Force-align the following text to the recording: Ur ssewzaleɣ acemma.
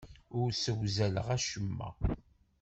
Ur 0.39 0.49
ssewzaleɣ 0.53 1.27
acemma. 1.35 1.89